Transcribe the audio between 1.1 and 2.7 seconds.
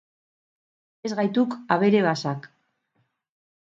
gaituk abere basak.